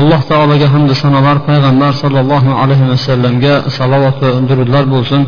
[0.00, 5.22] Alloh taologa hamdu sanolar payg'ambar sollallohu alayhi vasallamga salovat va durudlar bo'lsin.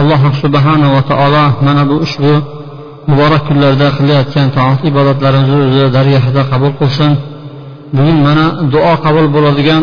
[0.00, 2.34] Alloh subhanava taolo mana bu ushbu
[3.10, 7.10] muborak kunlarda qilayotgan toat ibodatlarimizni o'zi dargohida qabul qilsin.
[7.96, 9.82] Bugun mana duo qabul bo'ladigan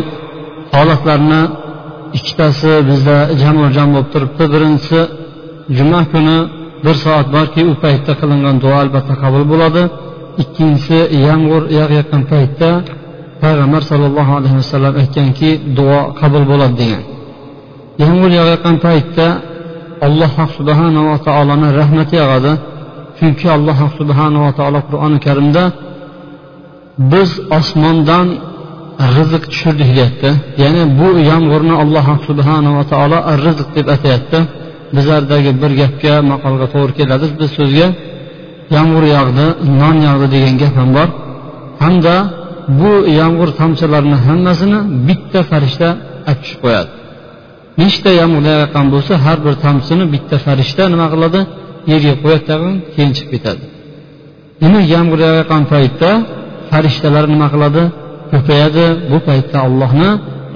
[0.76, 1.42] holatlarni
[2.18, 4.44] ikkitasi bizda jamu jam bo'lib turibdi.
[4.54, 5.00] Birinchisi
[5.78, 6.38] juma kuni
[6.86, 9.84] bir soat borki u paytda qilingan duo albatta qabul bo'ladi.
[10.44, 12.70] Ikkinchisi yomg'ir yog'ayotgan paytda
[13.46, 17.04] payg'ambar sollallohu alayhi vasallam aytganki duo qabul bo'ladi degan.
[18.04, 19.28] Yomg'ir yog'ayotgan paytda
[20.08, 22.52] alloh subhanava taoloni rahmati yog'adi.
[23.18, 25.64] Chunki alloh subhanava taolo qur'oni karimda
[27.12, 28.28] biz osmondan
[29.16, 30.30] rizq tushirdik deyapti.
[30.64, 34.40] Ya'ni bu yomg'irni alloh subhanava taolo rizq deb atayapti.
[34.96, 37.26] Bizlardagi bir gapga maqolga to'g'ri keladi.
[37.40, 37.88] Biz so'zga
[38.76, 39.46] yomg'ir yog'di
[39.82, 41.08] non yog'di degan gap ham bor.
[41.84, 42.16] Hamda
[42.80, 45.90] bu yomg'ir tomchilarini hammasini bitta farishta
[46.30, 46.90] olib tushib qo'yadi.
[47.82, 51.40] Nechta yomg'ir yog'ayotgan bo'lsa har bir tomchisini bitta farishta nima qiladi?
[51.92, 53.64] Yerga qo'yadi tag'in keyin chiqib ketadi.
[54.62, 56.10] Demak yomg'ir yog'ayotgan paytda
[56.72, 57.84] farishtalar nima qiladi?
[58.32, 58.86] Ko'payadi.
[59.12, 60.10] Bu paytda allohni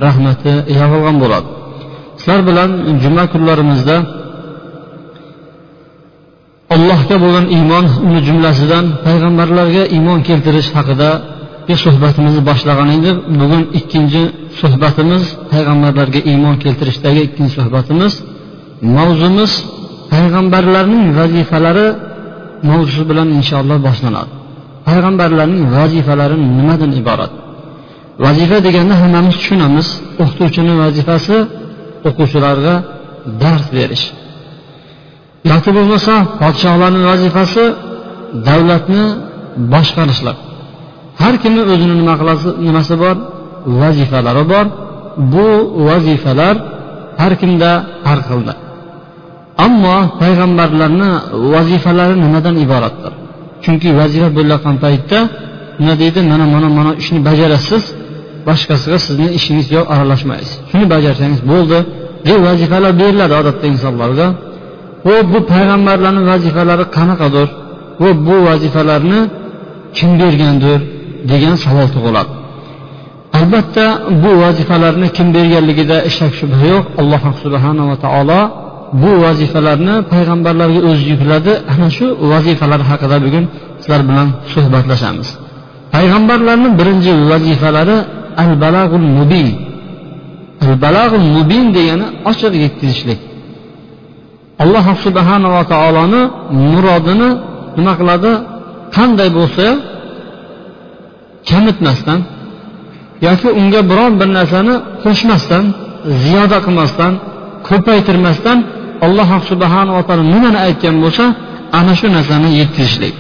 [0.06, 1.48] rahmati yog'ilgan bo'ladi.
[2.20, 2.70] Sizlar bilan
[3.04, 3.98] juma kunlarimizda
[6.76, 11.10] allohga bo'lgan iymon uni jumlasidan payg'ambarlarga iymon keltirish haqida
[11.86, 14.24] suhbatimizni boshlagan edik bugun ikkinchi
[14.62, 18.14] suhbatimiz payg'ambarlarga iymon keltirishdagi ikkinchi suhbatimiz.
[18.98, 19.52] Mavzumiz
[20.14, 21.88] payg'ambarlarning vazifalari
[22.70, 24.32] mavzusi bilan inshaalloh boshlanadi.
[24.88, 27.32] Payg'ambarlarning vazifalari nimadan iborat?
[28.26, 29.88] Vazifa deganda hammamiz tushunamiz
[30.22, 31.36] o'qituvchini vazifasi
[32.08, 32.76] o'quvchilarga
[33.42, 34.06] dars berish.
[35.52, 37.64] Yoki bo'lmasa podshohlarni vazifasi
[38.48, 39.04] davlatni
[39.74, 40.36] boshqarishlar.
[41.22, 43.16] Har kimni o'zini nima qilasi nimasi bor?
[43.82, 44.66] Vazifalari bor.
[45.34, 45.48] Bu
[45.88, 46.56] vazifalar
[47.22, 47.72] har kimda
[48.08, 48.54] har xilda
[49.66, 51.12] ammo payg'ambarlarni
[51.54, 53.14] vazifalari nimadan iboratdir?
[53.64, 55.20] Chunki vazifa bo'layotgan paytda
[55.80, 56.20] nima deydi?
[56.32, 57.84] Mana mana mana ishni bajarasiz
[58.48, 60.56] boshqasiga sizni ishingiz yo'q aralashmaysiz.
[60.70, 61.78] Shuni bajarsangiz bo'ldi.
[62.28, 64.28] Deb vazifalar beriladi odatda insonlarga
[65.08, 67.48] va bu payg'ambarlarni vazifalari qanaqadir?
[68.02, 69.20] Va bu vazifalarni
[69.98, 70.80] kim bergandir?
[71.32, 72.32] Degan savol tug'iladi.
[73.38, 73.86] Albatta
[74.24, 76.86] bu vazifalarni kim berganligida shak shubha yo'q.
[77.02, 78.42] Alloh subhanava taolo
[79.02, 81.54] bu vazifalarni payg'ambarlarga o'zi yukladi.
[81.74, 83.46] Ana shu vazifalar haqida bugun
[83.82, 85.30] sizlar bilan suhbatlashamiz.
[85.96, 87.98] Payg'ambarlarni birinchi vazifalari
[88.44, 89.48] al balag'ul mubin.
[90.66, 93.20] Al balag'ul mubin degani ochiq yetkazishlik.
[94.64, 96.22] Alloh subhanava taoloni
[96.72, 97.30] murodini
[97.78, 98.32] nima qiladi?
[98.96, 99.68] Qanday bo'lsa
[101.50, 102.20] kamitmasdan
[103.28, 105.66] yoki unga biron bir narsani qo'shmasdan
[106.24, 107.14] ziyoda qilmasdan
[107.70, 108.58] ko'paytirmasdan
[109.06, 111.26] alloh subhanava taolo nimani aytgan bo'lsa
[111.80, 113.16] ana shu narsani yetkazishlik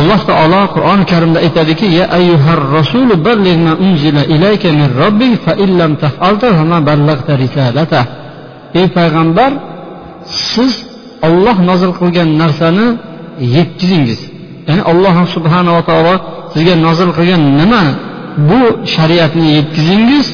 [0.00, 5.90] alloh taolo qur'oni karimda aytadiki ya ayyuhar rasulu balligh unzila ilayka min robbik fa illam
[6.04, 8.00] taf'alta fama ballagta risalata.
[8.78, 9.50] Ey payg'ambar
[10.52, 10.72] siz
[11.26, 12.86] olloh nozil qilgan narsani
[13.56, 14.20] yetkazingiz
[14.68, 16.14] ya'ni alloh subhanava taolo
[16.58, 17.82] sizga nozil qilgan nima?
[18.50, 18.60] Bu
[18.94, 20.26] shariatni yetkazingiz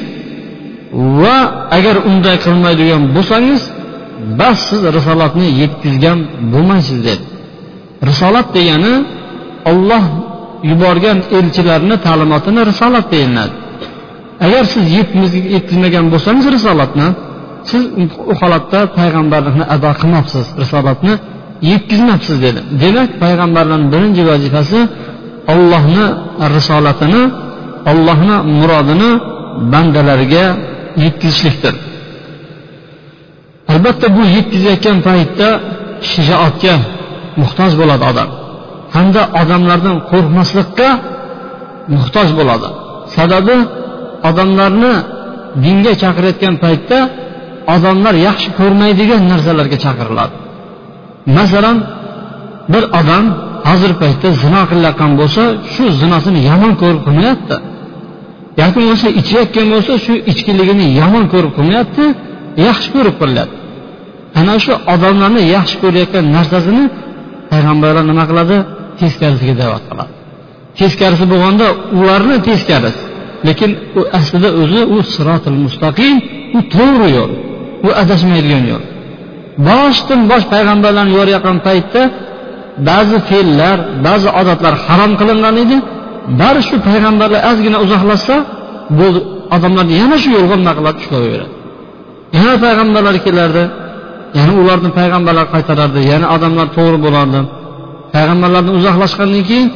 [1.22, 1.36] va
[1.76, 3.62] agar unday qilmaydigan bo'lsangiz
[4.40, 6.18] bas siz risolatni yetkazgan
[6.52, 7.24] bo'lmaysiz dedi
[8.08, 8.94] risolat degani
[9.70, 10.04] olloh
[10.70, 13.54] yuborgan elchilarni ta'limotini risolat deyiladi.
[14.46, 14.84] Agar siz
[15.54, 17.08] yetkazmagan bo'lsangiz risolatni
[17.70, 17.82] siz
[18.30, 21.14] u holatda payg'ambarlikni ado qilmabsiz risolatni
[21.70, 22.60] yetkazmabsiz dedi.
[22.82, 24.78] Demak payg'ambarlarni birinchi vazifasi
[25.52, 26.04] ollohni
[26.56, 27.22] risolatini
[27.90, 29.10] ollohni murodini
[29.72, 30.44] bandalariga
[31.04, 31.74] yetkazishlikdir.
[33.72, 35.48] Albatta bu yetkazayotgan paytda
[36.10, 36.74] shijoatga
[37.40, 38.28] muhtoj bo'ladi odam.
[38.94, 40.88] Hamda odamlardan qo'rqmaslikka
[41.94, 42.68] muhtoj bo'ladi.
[43.16, 43.56] Sababi
[44.28, 44.92] odamlarni
[45.64, 46.98] dinga chaqirayotgan paytda
[47.74, 50.34] odamlar yaxshi ko'rmaydigan narsalarga chaqiriladi.
[51.38, 51.76] Masalan
[52.72, 53.24] bir odam
[53.68, 55.42] hozirgi paytda zino qilayotgan bo'lsa
[55.74, 57.56] shu zinosini yomon ko'rib qilmayapti.
[58.60, 62.04] Yoki bo'lmasa ichayotgan bo'lsa shu ichkiligini yomon ko'rib qilmayapti
[62.66, 63.56] yaxshi ko'rib qilyapti
[64.40, 66.84] ana shu odamlarni yaxshi ko'rayotgan narsasini
[67.50, 68.56] payg'ambarlar nima qiladi?
[69.00, 70.12] Teskarisiga da'vat qiladi.
[70.80, 71.66] Teskarisi bo'lganda
[72.00, 73.02] ularni teskarisi
[73.48, 76.14] lekin u aslida o'zi u sirotil mustaqim
[76.56, 77.32] u to'g'ri yo'l
[77.86, 78.84] u adashmaydigan yo'l.
[79.68, 82.02] Boshdan bosh payg'ambarlarni yuborayotgan paytda
[82.88, 83.76] ba'zi fe'llar
[84.06, 85.76] ba'zi odatlar harom qilingan edi.
[86.40, 88.36] Bari shu payg'ambarlar ozgina uzoqlashsa
[88.98, 89.06] bu
[89.56, 91.46] odamlarni yana shu yo'lga nima qiladi tushlaveradi
[92.36, 93.64] yana payg'ambarlar kelardi
[94.38, 97.40] yana ularni payg'ambarlar qaytarardi yana odamlar to'g'ri bo'lardi.
[98.14, 99.68] Payg'ambarlardan uzoqlashgandan keyin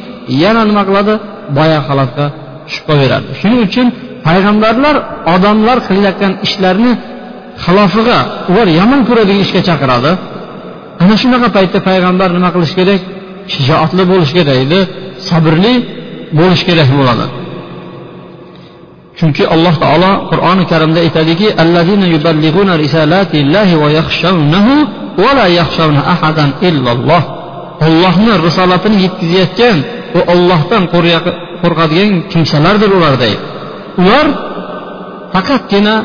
[0.43, 1.13] yana nima qiladi?
[1.57, 2.25] Boya holatga
[2.65, 3.87] tushib qolaveradi shuning uchun
[4.27, 4.95] payg'ambarlar
[5.35, 6.91] odamlar qilayotgan ishlarni
[7.65, 8.19] xilofiga
[8.51, 10.11] ular yomon ko'radigan ishga chaqiradi.
[11.09, 13.01] Ana shunaqa paytda payg'ambar nima qilish kerak?
[13.53, 14.79] Shijoatli bo'lish kerak edi
[15.29, 15.73] sabrli
[16.39, 17.25] bo'lish kerak bo'ladi.
[19.19, 21.47] Chunki alloh taolo qur'oni karimda aytadiki
[27.87, 29.77] ollohni risolatini yetkazayotgan
[30.15, 30.83] va ollohdan
[31.63, 33.41] qo'rqadigan kimsalardir ular deydi
[34.01, 34.25] ular
[35.33, 35.95] faqatgina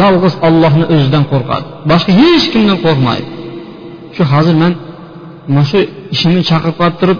[0.00, 1.66] yolg'iz ollohni o'zidan qo'rqadi.
[1.90, 3.28] Boshqa hech kimdan qo'rqmaydi.
[4.14, 4.72] Shu hozir man
[5.52, 5.78] mana shu
[6.14, 7.18] ishimni chaqirib qolib turib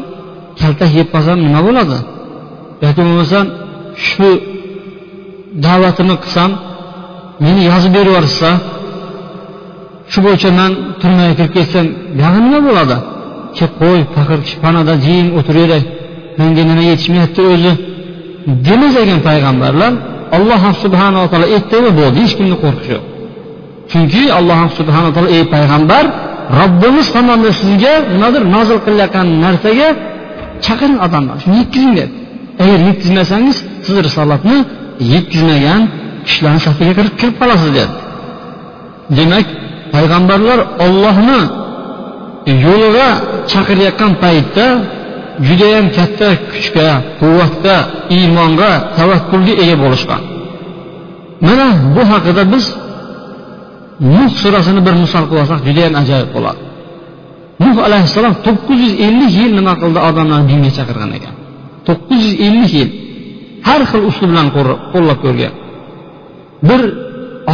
[0.60, 1.98] kaltak yeb qolsam nima bo'ladi?
[2.84, 3.46] Yoki bo'lmasam
[4.08, 4.28] shu
[5.64, 6.50] da'vatimni qilsam
[7.44, 8.50] meni yozib berib yuborishsa
[10.12, 10.70] shu bo'yicha man
[11.00, 11.86] turmaga kirib ketsam
[12.18, 12.96] buyog'i nima bo'ladi?
[13.56, 15.82] Kelib qo'y faqir panada jim o'tiraveray
[16.38, 17.72] menga nima yetishmayapti o'zi?
[18.66, 19.92] Demasagan payg'ambarlar
[20.36, 23.04] alloh subhanava taolo aytdimi bo'ldi hech kimni qo'rqishi yo'q.
[23.90, 26.04] Chunki alloh subhanaa taolo ey payg'ambar
[26.58, 29.88] robbimiz tomonidan sizga nimadir nozil qilayotgan narsaga
[30.64, 31.36] chaqiring odamlar.
[31.42, 32.12] Shuni yetkazing dedi
[32.62, 33.56] agar yetkazmasangiz
[33.86, 34.58] siz risolatni
[35.12, 35.82] yetkazmagan
[36.26, 37.94] kishilarni safiga kirib kirib qolasiz dedi
[39.18, 39.46] demak
[39.94, 41.40] payg'ambarlar ollohni
[42.66, 43.08] yo'liga
[43.52, 44.66] chaqirayotgan paytda
[45.46, 46.88] judayam katta kuchga
[47.20, 47.76] quvvatga
[48.16, 50.22] iymonga tavakkulga ega bo'lishgan.
[51.46, 52.64] Mana bu haqida biz
[54.14, 56.60] nuh surasini bir misol qilib olsak judayam ajoyib bo'ladi.
[57.64, 59.98] Nuh alayhissalom to'qqiz yuz ellik yil nima qildi?
[60.08, 61.34] Odamlarni dinga chaqirgan ekan.
[61.88, 62.90] To'qqiz yuz ellik yil
[63.68, 64.48] har xil usul bilan
[64.92, 65.52] qo'llab ko'rgan.
[66.68, 66.80] Bir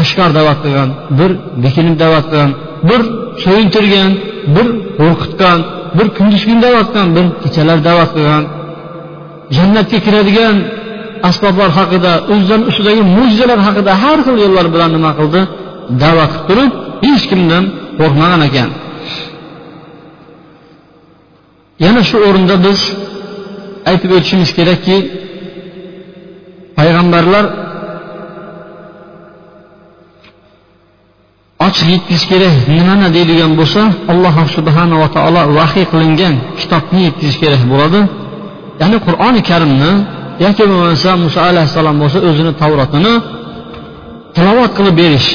[0.00, 1.30] oshkor da'vat qilgan bir
[1.64, 2.50] bekinib da'vat qilgan
[2.88, 3.00] bir
[3.44, 4.10] so'yintirgan
[4.56, 4.66] bir
[5.00, 5.58] qo'rqitgan
[5.98, 8.44] bir kunduz kun da'vat qilgan bir kechalar da'vat qilgan.
[9.56, 10.56] Jannatga kiradigan
[11.30, 15.40] asboblar haqida o'zlarini ustidagi mo'jizalar haqida har xil yo'llar bilan nima qildi?
[16.02, 16.72] Da'vat qilib turib
[17.06, 17.64] hech kimdan
[17.98, 18.70] qo'rqmagan ekan.
[21.84, 22.80] Yana shu o'rinda biz
[23.90, 24.96] aytib o'tishimiz kerakki
[26.78, 27.44] payg'ambarlar
[31.66, 33.82] ochiq yetkazish kerak nimani deydigan bo'lsa
[34.12, 38.00] alloh subhanava taolo vahiy qilingan kitobni yetkazish kerak bo'ladi.
[38.80, 39.92] Ya'ni qur'oni karimni
[40.44, 43.14] yoki bo'lmasa muso alayhissalom bo'lsa o'zini tavrotini
[44.36, 45.28] tilovat qilib berish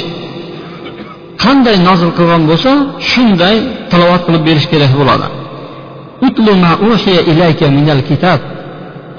[1.44, 2.72] qanday nozil qilgan bo'lsa
[3.12, 3.56] shunday
[3.92, 5.28] tilovat qilib berish kerak bo'ladi.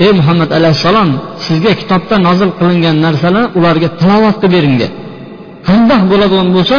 [0.04, 1.08] Ey muhammad alayhissalom
[1.46, 4.94] sizga kitobda nozil qilingan narsalar ularga tilovat qilib bering dedi
[5.68, 6.76] qandoq bo'ladigan bo'lsa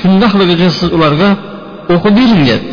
[0.00, 1.28] shundoqligicha siz ularga
[1.94, 2.64] o'qib bering dedi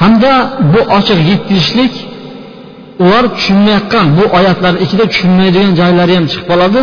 [0.00, 0.32] hamda
[0.72, 1.94] bu ochiq yetkazishlik
[3.04, 6.82] ular tushunmayotgan bu oyatlarni ichida tushunmaydigan joylari ham chiqib qoladi.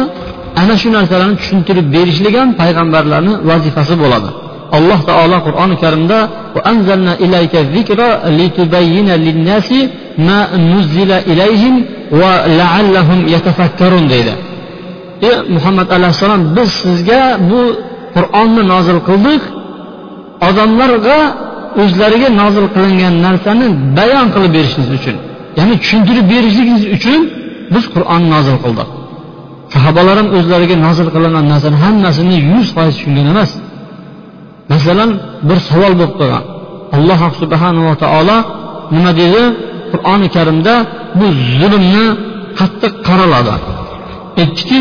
[0.61, 4.29] Ana shu narsalarni tushuntirib berishlik ham payg'ambarlarni vazifasi bo'ladi.
[4.77, 6.17] Alloh taolo qur'oni karimda
[14.13, 14.33] deydi.
[15.27, 17.61] Ey muhammad alayhissalom biz sizga bu
[18.15, 19.41] qur'onni nozil qildik.
[20.47, 21.19] Odamlarga
[21.81, 23.67] o'zlariga nozil qilingan narsani
[23.97, 25.17] bayon qilib berishingiz uchun.
[25.59, 27.21] Ya'ni tushuntirib berishligingiz uchun
[27.73, 28.89] biz qur'on nozil qildik.
[29.73, 33.51] Sahobalar ham o'zlariga nozil qilingan narsani hammasini yuz foiz tushungan emas.
[34.71, 35.09] Masalan
[35.49, 36.43] bir savol bo'lib qolgan.
[36.95, 38.37] Alloh subhanava taolo
[38.95, 39.43] nima dedi?
[39.91, 40.73] Qur'oni karimda
[41.19, 42.05] bu zulmni
[42.59, 43.51] qattiq qoraladi
[44.41, 44.79] aytdiki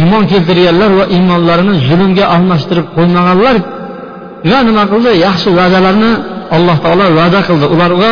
[0.00, 5.10] iymon keltirganlar va iymonlarini zulmga almashtirib qo'ymaganlarga nima qildi?
[5.26, 6.12] Yaxshi va'dalarni
[6.56, 7.66] alloh taolo va'da qildi.
[7.74, 8.10] Ularga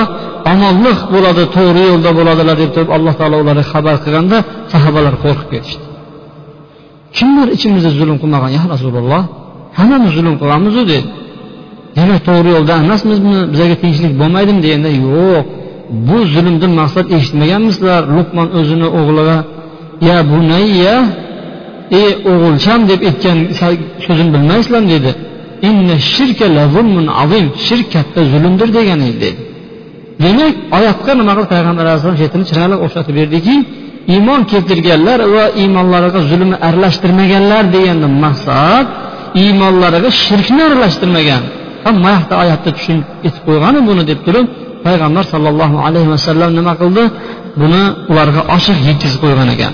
[0.53, 4.39] omonlik bo'ladi to'g'ri yo'lda bo'ladilar deb turib alloh taolo ularga xabar qilganda
[4.73, 5.85] sahobalar qo'rqib ketishdi.
[7.17, 8.51] Kimlar ichimizda zulm qilmagan?
[8.59, 9.23] Ya rasululloh
[9.79, 11.09] hammamiz zulm qilamizu dedi.
[11.97, 13.39] Demak to'g'ri yo'lda emasmizmi?
[13.53, 14.61] Bizlarga tinchlik bo'lmaydimi?
[14.67, 15.43] deganda yo'q
[16.09, 18.01] bu zulmdan maqsad eshitmaganmisizlar?
[18.17, 19.39] Luqmon o'zini o'g'liga
[20.09, 20.97] ya bunayya
[22.01, 23.39] ey o'g'ilcham deb aytgan
[24.07, 25.11] so'zini bilmaysizlarmi dedi.
[27.67, 29.31] Shirk katta zulmdir degan edi dedi.
[30.25, 33.55] Demak oyatga nima qilib payg'ambar alayhissalom chetini chiroyli o'xshatib berdiki
[34.15, 38.87] iymon keltirganlar va iymonlariga zulmni aralashtirmaganlar deganda maqsad
[39.43, 41.43] iymonlariga shirkni aralashtirmagan.
[41.87, 44.47] Hamma yoqda oyatda tushunib aytib qo'ygan buni deb turib
[44.87, 47.05] payg'ambar sollallohu alayhi vasallam nima qildi?
[47.61, 49.73] Buni ularga ochiq yetkazib qo'ygan ekan.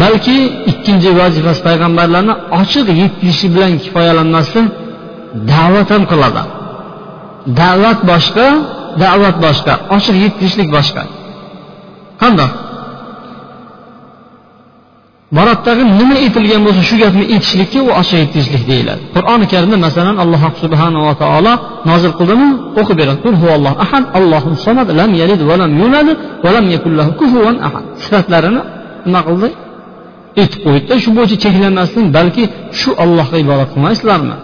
[0.00, 0.36] Balki
[0.70, 4.66] ikkinchi vazifasi payg'ambarlarni ochiq yetkazishi bilan kifoyalanmasdan
[5.52, 6.42] da'vat ham qiladi.
[7.60, 8.46] Da'vat boshqa
[9.02, 11.02] da'vat boshqa ochiq yetkazishlik boshqa.
[12.22, 12.52] Qandoq?
[15.36, 19.02] Borotdagi nima aytilgan bo'lsa shu gapni aytishlikka u ochiq aytishlik deyiladi.
[19.16, 21.52] Qur'oni karimda masalan alloh subhanava taolo
[21.90, 22.48] nozil qildimi?
[22.80, 23.28] O'qib beradi.
[23.84, 26.08] Ahad allohu samad lam yalid va lam yulad
[26.44, 27.84] va lam yakul lahu kufuvan ahad.
[28.02, 28.60] Sifatlarini
[29.06, 29.48] nima qildi?
[30.40, 32.44] Aytib qo'ydida shu bo'yicha cheklanmasdan balki
[32.80, 34.36] shu ollohga ibodat qilmaysizlarmi?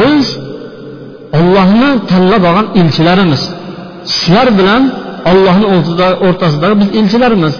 [0.00, 0.24] Biz
[1.38, 3.42] ollohni tanlab olgan elchilarimiz.
[4.14, 4.82] Sizlar bilan
[5.30, 5.66] ollohni
[6.26, 7.54] o'rtasidagi biz elchilarmiz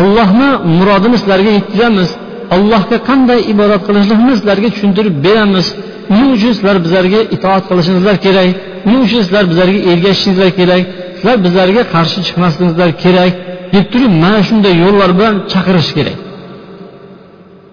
[0.00, 0.48] ollohni
[0.78, 2.08] murodini sizlarga yetkazamiz
[2.54, 5.66] allohga qanday ibodat qilishlikni sizlarga tushuntirib beramiz.
[6.12, 8.50] Uning uchun sizlar bizlarga itoat qilishingizlar kerak?
[8.86, 10.82] Uning uchun sizlar bizlarga ergashishingizlar kerak?
[11.16, 13.32] Sizlar bizlarga qarshi chiqmasligingizlar kerak?
[13.74, 16.18] deb turib mana shunday yo'llar bilan chaqirish kerak.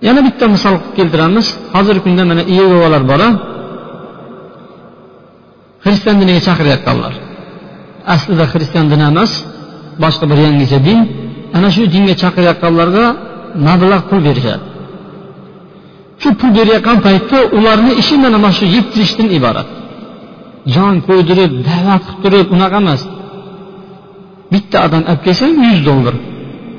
[0.07, 1.47] Yana bitta misol keltiramiz.
[1.75, 3.21] Hozirgi kunda mana iyegovalar bor
[5.83, 7.13] xristian diniga chaqirayotganlar.
[8.13, 9.31] Aslida xristian dini emas
[10.03, 10.99] boshqa bir yangicha din.
[11.57, 13.05] Ana shu dinga chaqirayotganlarga
[13.67, 14.63] mablag' pul berishadi.
[16.21, 19.67] Shu pul berayotgan paytda ularni ishi mana mana shu yetkazishdan iborat.
[20.73, 23.01] Jon qo'ydirib da'vat qilib turib unaqa emas.
[24.53, 26.15] Bitta odam olib kelsang yuz dollar.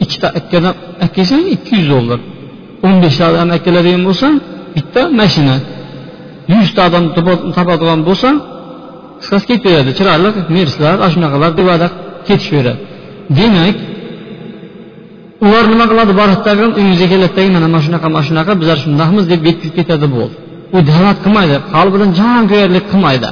[0.04, 2.20] İkkita akkadan olib kelsang ikki yuz dollar
[2.86, 4.26] o'n beshta odam keladigan bo'lsa
[4.76, 5.56] bitta mashina
[6.54, 7.04] yuzta odam
[7.56, 8.28] topadigan bo'lsa
[9.20, 11.86] qisqasi beradi chiroyli merslar ana shunaqalar deb va'da
[12.28, 12.80] ketishaveradi
[13.38, 13.76] demak
[15.44, 16.12] ular nima qiladi?
[16.20, 20.36] Boradidagi uyingizga keladidagi mana mana shunaqa mana shunaqa bizlar shundaqmiz deb yetkazib ketadi bo'ldi
[20.76, 23.28] u da'vat qilmaydi qalbidan jon kuyarlik qilmaydi.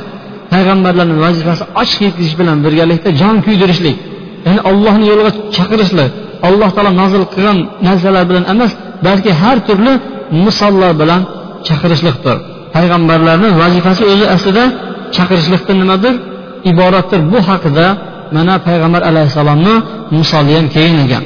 [0.53, 3.97] Payg'ambarlarni vazifasi ochiq yetkazish bilan birgalikda jon kuydirishlik.
[4.47, 6.11] Ya'ni ollohni yo'liga chaqirishlik
[6.49, 8.73] alloh taolo nozil qilgan narsalar bilan emas
[9.07, 9.93] balki har turli
[10.47, 11.21] misollar bilan
[11.69, 12.37] chaqirishlikdir
[12.75, 14.65] payg'ambarlarni vazifasi o'zi aslida
[15.17, 16.15] chaqirishlikdan nimadir
[16.71, 17.21] iboratdir.
[17.33, 17.87] Bu haqida
[18.37, 19.75] mana payg'ambar alayhissalomni
[20.19, 21.25] misoli ham kelgan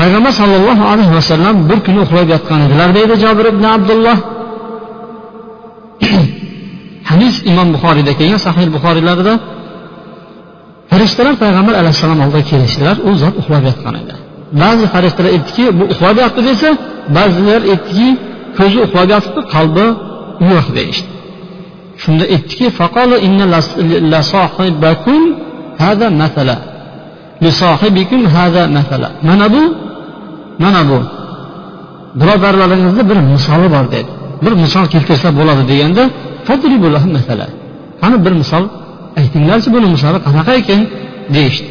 [0.00, 4.18] payg'ambar sollallohu alayhi vasallam bir kuni uxlab yotgan edilar deydi jobir ibn abdulloh.
[7.10, 9.34] Hadis imom buxoriyda kelgan sahih buxoriylarida
[10.90, 14.14] farishtalar payg'ambar alayhissalom oldiga kelishdilar u zot uxlab yotgan edi.
[14.62, 16.68] Ba'zi farishtalar aytdiki bu uxlab yotdi desa
[17.16, 18.08] ba'zilar aytdiki
[18.58, 19.86] ko'zi uxlab yotibdi qalbi
[20.50, 21.08] yo'q deyishdi.
[22.02, 22.66] Shunda aytdiki
[29.28, 29.62] mana bu
[30.62, 30.98] mana bu.
[32.20, 34.10] Birodarlaringizni bir misoli bor dedi.
[34.44, 36.02] Bir misol keltirsa bo'ladi deganda
[38.02, 38.64] qani bir misol?
[39.20, 40.80] Aytinglarchi buni misoli qanaqa ekan?
[41.34, 41.68] deyishdi.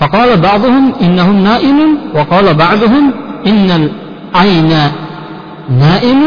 [0.00, 1.78] فقال بعضهم إنه نائم
[2.16, 3.04] وقال بعضهم
[3.46, 4.72] إن العين
[5.84, 6.22] نائم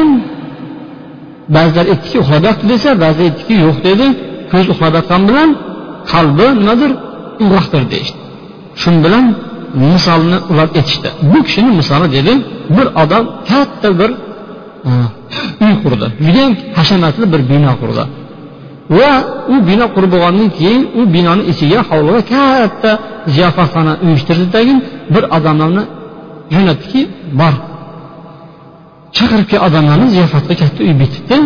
[1.55, 4.07] ba'zilar aytdiki uxlab yotdi desa ba'zi aytdiki yo'q dedi
[4.51, 5.49] ko'z uxlab yotgani bilan
[6.11, 6.91] qalbi nimadir
[7.43, 8.19] uyg'oqdir deyishdi
[8.81, 9.25] shu bilan
[9.91, 12.33] misolni ular aytishdi bu kishini misoli dedi
[12.75, 14.11] bir odam katta bir
[14.89, 14.91] e,
[15.63, 18.03] uy qurdi judayam hashamatli bir bino qurdi
[18.96, 19.10] va
[19.52, 22.90] u bino qurib bo'lgandan keyin u binoni ichiga hovliga katta
[23.34, 24.74] ziyofatxona uyushtirdidagi
[25.14, 25.84] bir odamlarni
[26.54, 27.00] jo'natdiki
[27.40, 27.54] bor.
[29.16, 31.36] Chaqirib kelgan odamlarni ziyofatga katta uy bitibdi.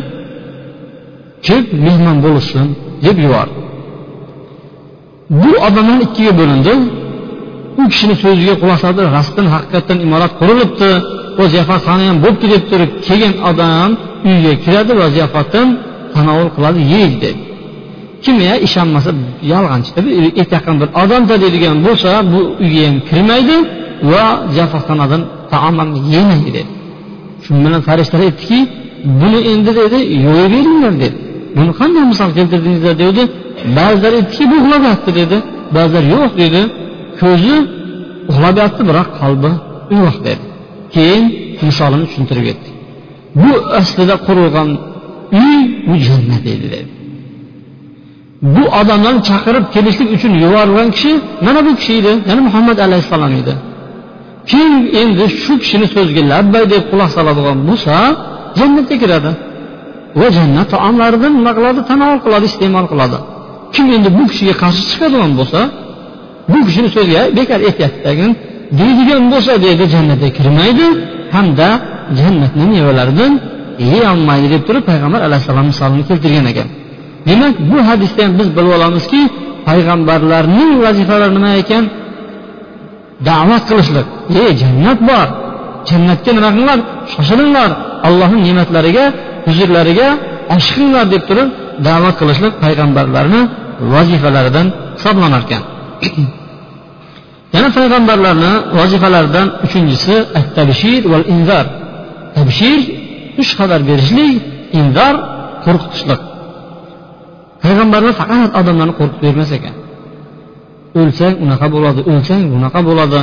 [1.46, 2.66] Kelib mehmon bo'lishsin
[3.04, 3.56] deb yubordi.
[5.42, 6.74] Bu odamlar ikkiga bo'lindi.
[7.80, 10.90] U kishini so'ziga quloq soldi rostdan haqiqatdan imorat qurilibdi.
[11.38, 13.90] Va ziyofatxona ham bo'libdi deb turib kelgan odam
[14.30, 15.68] uyga kiradi va ziyofatdan
[16.14, 17.40] tanovul qiladi yeydi dedi.
[18.24, 19.10] Kim ya ishonmasa
[19.52, 19.90] yolg'onchi.
[20.40, 23.56] Aytayotgan bir odamda deydigan bo'lsa bu uyga ham kirmaydi
[24.12, 26.70] va ziyofatxonadan taom ham yemaydi dedi.
[27.44, 28.58] Shu bilan farishtalar aytdiki
[29.20, 31.16] buni endi dedi yo'yaveringlar dedi.
[31.56, 32.94] Buni qanday misol keltirdingizlar?
[33.04, 33.22] dedi.
[33.78, 35.36] Ba'zilar aytdiki bu uxlab yotdi dedi.
[35.76, 36.60] Ba'zilar yo'q dedi.
[37.20, 37.54] Ko'zi
[38.30, 39.50] uxlab yotdi biroq qalbi
[39.94, 40.42] uyg'oq dedi.
[40.94, 41.24] Keyin
[41.66, 42.68] misolini tushuntirib ketdi
[43.40, 43.50] bu
[43.80, 44.68] aslida qurilgan
[45.40, 46.90] uy bu jannat edi dedi.
[48.54, 51.12] Bu odamlarni chaqirib kelishlik uchun yuborilgan kishi
[51.46, 53.54] mana bu kishi edi ya'ni muhammad alayhissalom edi.
[54.50, 54.72] Kim
[55.02, 57.94] endi shu kishini so'ziga labbay deb quloq soladigan bo'lsa
[58.58, 59.30] jannatga kiradi.
[60.20, 63.18] Va jannat taomlaridan nima qiladi tanovul qiladi iste'mol qiladi.
[63.74, 65.60] Kim endi bu kishiga qarshi chiqadigan bo'lsa
[66.52, 68.30] bu kishini so'ziga bekor aytyaptidagin
[68.80, 70.86] deydigan bo'lsa deydi jannatga kirmaydi
[71.34, 71.68] hamda
[72.20, 73.32] jannatni mevalaridan
[73.90, 76.68] yeyolmaydi deb turib payg'ambar alayhissalom misolini keltirgan ekan.
[77.28, 79.20] Demak bu hadisdan biz bilib olamizki
[79.68, 81.84] payg'ambarlarning vazifalari nima ekan?
[83.28, 84.06] Da'vat qilishlik.
[84.42, 85.26] Ey jannat bor.
[85.90, 86.78] Jannatga nima qilinglar?
[87.12, 87.70] Shoshilinglar.
[88.08, 89.04] Allohni ne'matlariga
[89.46, 90.08] huzurlariga
[90.56, 91.48] oshiqinglar deb turib
[91.88, 93.40] da'vat qilishlik payg'ambarlarni
[93.94, 95.62] vazifalaridan hisoblanar ekan.
[97.54, 101.64] Yana payg'ambarlarni vazifalaridan uchinchisi at tabshir val inzar
[102.36, 102.80] tabshir
[103.36, 104.34] xush xabar berishlik
[104.80, 105.14] inzor
[105.64, 106.20] qo'rqitishlik
[107.62, 109.74] payg'ambarlar faqat odamlarni qo'rqitib bermas ekan.
[111.00, 113.20] O'lsang unaqa bo'ladi o'lsang bunaqa bo'ladi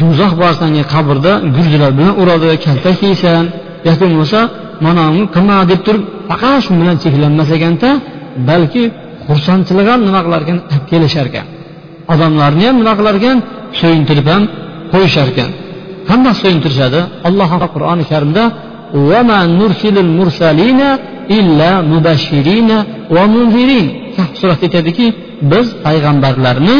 [0.00, 3.44] do'zax bor sanga qabrda gurzilar bilan uradi kaltak yeysan
[3.86, 4.40] yoki bo'lmasa
[4.84, 7.90] mana qilma deb turib faqat shu bilan cheklanmas ekanda
[8.48, 8.82] balki
[9.26, 10.58] xursandchilik ham nima qilar ekan
[10.90, 11.46] kelishar ekan.
[12.12, 13.36] Odamlarni ham nima qilar ekan
[13.80, 14.42] so'yintirib ham
[14.92, 15.50] qo'yishar ekan.
[16.08, 18.42] Qandoq so'yintirishadi alloh qur'oni karimda
[24.40, 25.06] surat aytadiki
[25.52, 26.78] biz payg'ambarlarni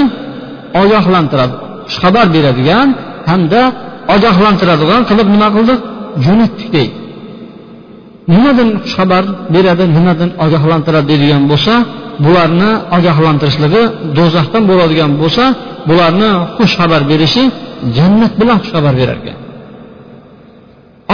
[0.83, 1.55] ogohlantiradi.
[1.89, 2.89] Xushxabar beradigan
[3.31, 3.63] hamda
[4.15, 5.81] ogohlantiradigan qilib nima qildik?
[6.25, 6.95] Jo'natdik deydi.
[8.33, 9.25] Nimadan xushxabar
[9.55, 11.75] beradi nimadan ogohlantiradi deydigan bo'lsa
[12.25, 13.83] bularni ogohlantirishligi
[14.19, 15.45] do'zaxdan bo'ladigan bo'lsa
[15.89, 17.43] bularni xush xabar berishi
[17.97, 19.39] jannat bilan xush xabar berar ekan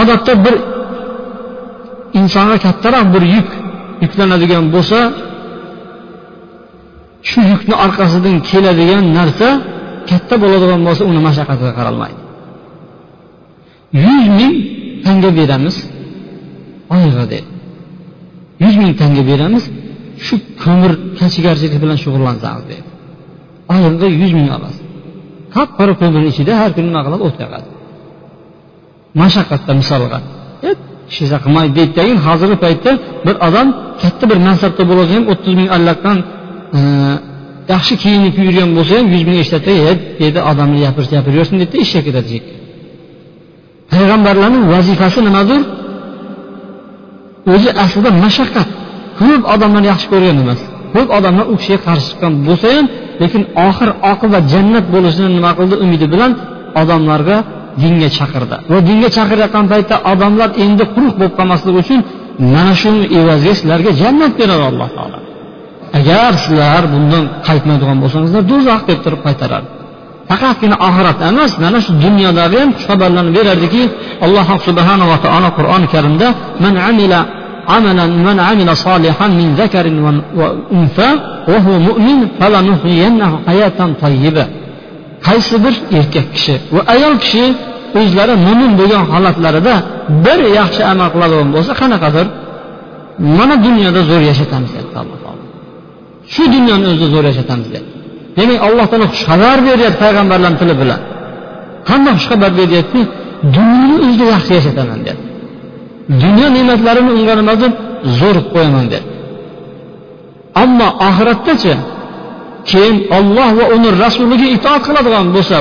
[0.01, 0.55] odatda bir
[2.19, 3.49] insonga kattaroq bir yuk
[4.03, 4.99] yuklanadigan bo'lsa
[7.29, 9.47] shu yukni orqasidan keladigan narsa
[10.09, 12.19] katta bo'ladigan bo'lsa uni mashaqqatiga qaralmaydi.
[14.05, 14.53] Yuz ming
[15.05, 15.75] tanga beramiz.
[16.95, 17.47] Oyig'a dedi
[18.63, 19.63] yuz ming tanga beramiz.
[20.25, 22.83] Shu ko'mir kachigarchilik bilan shug'ullansangiz dedi
[23.73, 24.83] oyimga yuz ming olasiz.
[25.55, 27.23] Qop qora ko'mirni ichida har kuni nima qiladi?
[27.29, 27.67] O't yoqadi
[29.21, 30.19] mashaqqatda misolga
[31.15, 32.91] hech qilmaydi deydidai hozirgi paytda
[33.25, 33.67] bir odam
[34.01, 36.17] katta bir mansabda bo'lsa ham o'ttiz ming allaqdan
[36.77, 36.79] e,
[37.73, 39.71] yaxshi kiyinib yurgan bo'lsa ham yuz ming ishlatsa
[40.21, 42.37] deydi odamni gapirsa gapiraversin deydida ishga ketadi
[43.91, 45.61] payg'ambarlarning vazifasi nimadir?
[47.53, 48.67] O'zi aslida mashaqqat.
[49.19, 50.59] Ko'p odamlar yaxshi ko'rgan emas.
[50.93, 52.85] Ko'p odamlar u kishiga qarshi chiqqan bo'lsa ham
[53.21, 56.31] lekin oxir oqibat jannat bo'lishini nima qildi umidi bilan
[56.81, 57.37] odamlarga
[57.82, 62.00] dinga chaqirdi va dinga chaqirayotgan paytda odamlar endi quruq bo'lib qolmasligi uchun
[62.54, 65.18] mana shuni evaziga sizlarga jannat beradi alloh taolo
[65.98, 69.68] agar sizlar bundan qaytmaydigan bo'lsangizlar do'zax deb turib qaytaradi
[70.30, 73.82] faqatgina oxiratda emas mana shu dunyodagi ham xushxabarlarni berardiki
[74.26, 76.28] alloh subhanava taolo qur'oni karimda
[76.64, 77.20] man amila
[77.74, 79.86] عملا من عمل صالحا من ذكر
[80.38, 81.10] وأنثى
[81.48, 84.46] وهو مؤمن فلنحيينه حياة طيبة
[85.27, 87.45] qaysi bir erkak kishi va ayol kishi
[87.99, 89.73] o'zlari mo'min bo'lgan holatlarida
[90.25, 92.25] bir yaxshi amal qiladigan bo'lsa qanaqadir
[93.37, 95.43] mana dunyoda zo'r yashatamiz deyapti alloh taolo.
[96.33, 97.93] Shu dunyoni o'zida zo'r yashatamiz deyapti
[98.37, 100.99] demak alloh taolo xushxabar beryapti payg'ambarlarni tili bilan.
[101.89, 102.99] Qanday xushxabar beryapti?
[103.55, 105.27] Dunyoni o'zida yaxshi yashataman deyapti
[106.23, 107.73] dunyo ne'matlarini unga nima deb
[108.19, 109.15] zo'r qo'yaman deyapti
[110.63, 111.73] ammo oxiratdachi
[112.71, 115.55] kim olloh va uni rasuliga itoat qiladigan bo'lsa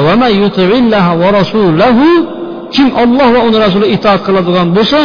[2.75, 4.99] kim olloh va uni rasuliga itoat qiladigan bo'lsa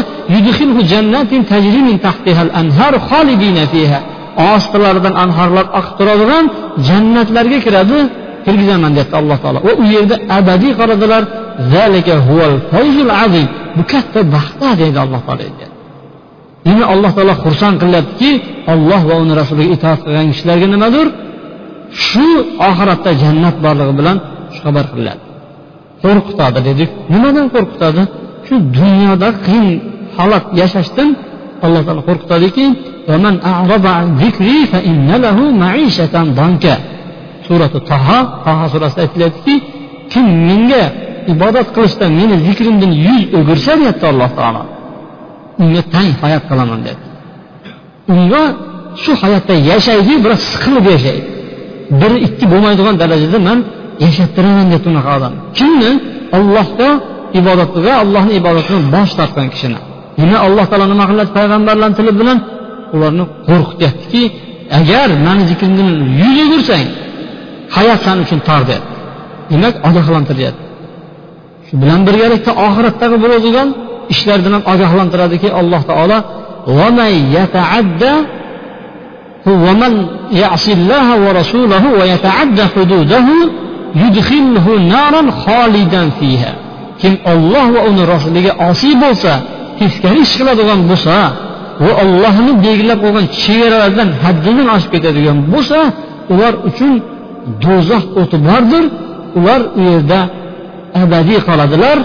[4.56, 6.46] ostilaridan anhorlar oqib turadigan
[6.88, 8.00] jannatlarga kiradi
[8.46, 9.60] kirgizaman deyapti alloh taolo.
[9.68, 11.24] Va u yerda abadiy qoladilar.
[13.78, 15.44] Bu katta baxtda deydi alloh taolo.
[16.66, 18.32] Demak alloh taolo xursand qilyaptiki
[18.74, 21.08] olloh va uni rasuliga itoat qilgan kishilarga nimadir
[22.06, 22.28] shu
[22.68, 24.18] oxiratda jannat borligi bilan
[24.54, 25.24] shu xabar qilinadi.
[26.04, 26.90] Qo'rqitadi dedik.
[27.14, 28.02] Nimadan qo'rqitadi?
[28.48, 29.68] Shu dunyoda qiyin
[30.18, 31.10] holat yashashdan
[31.66, 32.66] alloh taolo qo'rqitadiki
[37.48, 39.56] surati taho taho surasida aytilyaptiki
[40.12, 40.84] kim menga
[41.34, 44.64] ibodat qilishdan meni zikrimdan yuz o'girsa deyapti alloh taolo.
[45.62, 47.02] Unga tang hayot qilaman dedi
[48.14, 48.44] unga
[49.04, 51.31] shu hayotda yashaydi biroq siqilib yashaydi
[52.00, 53.60] biri ikki bo'lmaydigan darajada man
[54.06, 55.34] yashattiraman deyapti unaqa odam.
[55.58, 55.92] Kimni?
[56.38, 56.90] Ollohga
[57.40, 59.80] ibodatiga allohni ibodatidan bosh tortgan kishini.
[60.20, 62.38] Demak alloh taolo nima qilyapti payg'ambarlarni tili bilan
[62.96, 64.24] ularni qo'rqityaptiki
[64.80, 65.88] agar mani zikrimdan
[66.22, 66.88] yuz o'girsang
[67.76, 68.96] hayot san uchun tor deyapti
[69.52, 70.64] demak ogohlantiryapti.
[71.68, 73.68] Shu bilan birgalikda oxiratdagi bo'ladigan
[74.14, 76.18] ishlardan ham ogohlantiradiki alloh taolo
[79.47, 83.27] ومن يعص الله ورسوله ويتعدى حدوده
[84.03, 86.55] يدخله نارا خالدا فيها
[87.03, 89.33] kim olloh va uni rasuliga osiy bo'lsa
[89.79, 91.15] teskari ish qiladigan bo'lsa
[91.85, 95.79] va ollohni belgilab qo'ygan chegaralardan haddidan oshib ketadigan bo'lsa
[96.33, 96.93] ular uchun
[97.65, 98.85] do'zax o'ti bordir
[99.39, 100.21] ular u yerda
[101.03, 101.99] abadiy qoladilar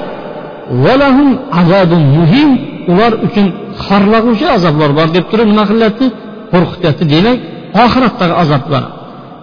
[2.17, 2.49] muhim
[2.91, 3.47] ular uchun
[3.85, 6.05] xorlag'uvchi azoblar bor deb turib nima qilyapti
[6.52, 7.38] qo'rqityapti demak
[7.84, 8.84] oxiratdagi azoblar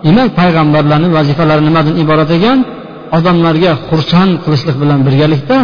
[0.06, 2.60] demak payg'ambarlarni vazifalari nimadan iborat ekan?
[3.18, 5.58] Odamlarga xursand qilishlik bilan birgalikda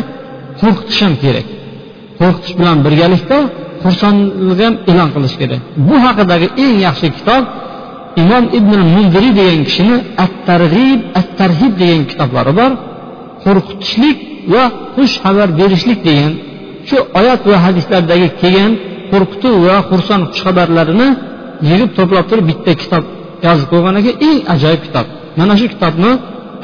[0.62, 1.48] qo'rqitish ham kerak.
[2.20, 3.38] Qo'rqitish bilan birgalikda
[3.84, 5.62] xursandlik ham e'lon qilish kerak.
[5.88, 7.44] Bu haqidagi eng yaxshi kitob
[8.22, 12.72] imom ibn mundiriy degan kishini at targ'ib at tarhib degan kitoblari bor.
[13.44, 14.18] Qo'rqitishlik
[14.54, 14.64] va
[14.96, 16.32] xush xabar berishlik degan
[16.88, 18.72] shu oyat va hadislardagi kelgan
[19.12, 21.08] qo'rqituv va xursand xushxabarlarini
[21.70, 23.04] yig'ib to'plab turib bitta kitob
[23.48, 25.06] yozib qo'ygan ekan eng ajoyib kitob.
[25.40, 26.12] Mana shu kitobni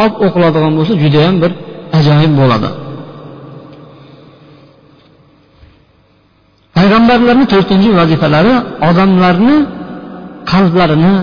[0.04, 1.52] olib o'qiladigan bo'lsa judayam bir
[2.00, 2.70] ajoyib bo'ladi.
[6.78, 8.54] Payg'ambarlarni to'rtinchi vazifalari
[8.90, 9.58] odamlarni
[10.52, 11.14] qalblarini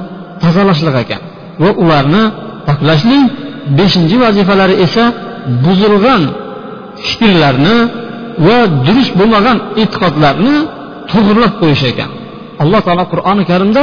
[0.43, 1.23] tozalashlik ekan
[1.63, 2.23] va ularni
[2.69, 3.23] poklashlik
[3.79, 5.05] beshinchi vazifalari esa
[5.65, 6.23] buzilgan
[7.07, 7.77] fikrlarni
[8.47, 10.57] va durust bo'lmagan e'tiqodlarni
[11.11, 12.11] to'g'irlab qo'yish ekan.
[12.63, 13.83] Alloh taolo qur'oni karimda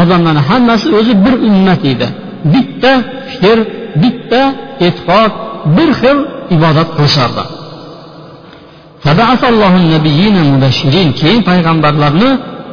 [0.00, 2.08] odamlarni hammasi o'zi bir ummat edi.
[2.52, 2.92] Bitta
[3.30, 3.58] fikr
[4.02, 4.42] bitta
[4.86, 5.32] e'tiqod
[5.76, 6.18] bir xil
[6.56, 7.44] ibodat qilishardi.
[11.20, 12.30] Keyin payg'ambarlarni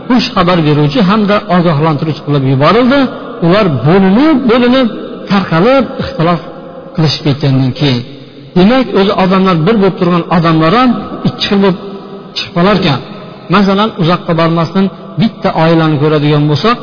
[0.09, 2.99] xush xabar beruvchi hamda ogohlantiruvchi qilib yuborildi.
[3.45, 4.87] Ular bo'linib bo'linib
[5.31, 6.41] tarqalib ixtilof
[6.95, 8.03] qilishib ketgandan keyin.
[8.59, 10.89] Demak o'zi odamlar bir bo'lib turgan odamlar ham
[11.27, 11.77] ikki xil bo'lib
[12.35, 12.99] chiqib qolar ekan
[13.55, 14.85] masalan uzoqqa bormasdan
[15.21, 16.77] bitta oilani ko'radigan bo'lsak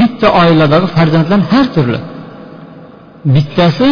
[0.00, 2.00] bitta oiladagi farzandlar har turli
[3.34, 3.88] bittasi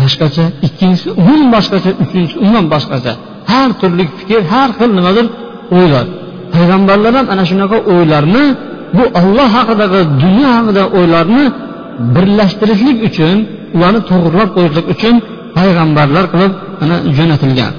[0.00, 3.12] boshqacha ikkinchisi umuman boshqacha uchinchisi umuman boshqacha.
[3.52, 5.26] Har turli fikr har xil nimadir
[5.76, 6.06] o'ylar.
[6.54, 8.44] Payg'ambarlar ham ana shunaqa o'ylarni
[8.96, 11.44] bu olloh haqidagi dunyo haqidagi o'ylarni
[12.14, 13.36] birlashtirishlik uchun
[13.76, 15.14] ularni to'g'irlab qo'yishlik uchun
[15.56, 17.72] payg'ambarlar qilib mana jo'natilgan.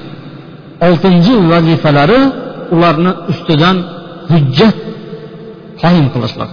[0.87, 2.19] Oltinchi vazifalari
[2.75, 3.75] ularni ustidan
[4.31, 4.77] hujjat
[5.81, 6.51] qoyim qilishlik.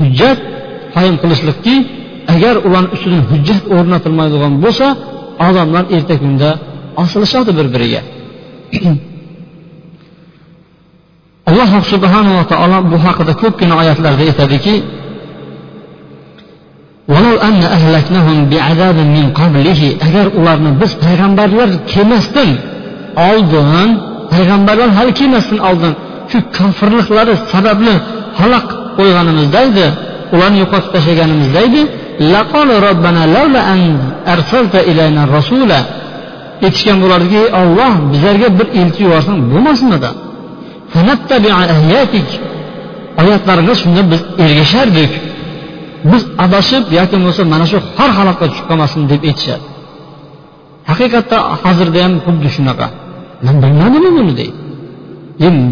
[0.00, 0.38] Hujjat
[0.94, 1.74] qoyim qilishlikki
[2.34, 4.86] agar ularni ustidan hujjat o'rnatilmaydigan bo'lsa
[5.48, 6.50] odamlar erta kunda
[7.02, 8.00] osilishadi bir biriga
[11.48, 14.74] alloh subhanava taolo bu haqida ko'pgina oyatlarda aytadiki
[20.06, 22.50] agar ularni biz payg'ambarlar kelmasdan
[23.30, 23.90] oldin
[24.32, 25.92] payg'ambarlar hali kelmasdan oldin
[26.30, 27.94] shu kofirliklari sababli
[28.40, 28.66] halok
[28.98, 29.86] qo'yganimizda edi
[30.34, 31.82] ularni yo'qotib tashlaganimizda edi
[36.66, 40.10] aytishgan bo'lardiki olloh bizlarga bir elchi yuborsang bo'lmasmidi
[43.20, 45.10] oyatlaringga shunda biz ergashardik.
[46.10, 49.64] Biz adashib yoki bo'lmasa mana shu har holatga tushib qolmasin deb aytishadi.
[50.90, 52.86] Haqiqatda hozirda ham xuddi shunaqa.
[53.46, 54.32] Man bilmadimmi buni?
[54.40, 54.56] deydi.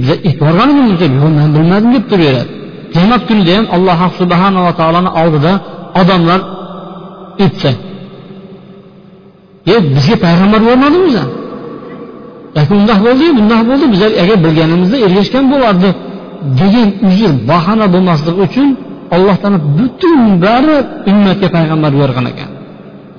[0.00, 2.50] Biza aytib deb yo'q man bilmadim deb turaveradi.
[2.92, 5.52] Qiyomat kunida ham alloh subhanava taoloni oldida
[6.00, 6.40] odamlar
[7.44, 7.70] aytsa
[9.72, 11.24] e bizga payg'ambar yubormadimi o'zi
[12.56, 15.90] yoki undoq bo'ldiyu bundoq bo'ldi bizlar agar bilganimizda ergashgan bo'lardi
[16.60, 18.68] degan uzr bahona bo'lmasligi uchun
[19.14, 20.76] alloh taolo butun bari
[21.10, 22.50] ummatga payg'ambar yuborgan ekan.